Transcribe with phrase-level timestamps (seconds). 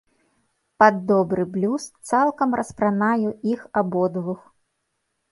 [0.83, 4.41] Пад добры блюз цалкам распранаю іх абодвух.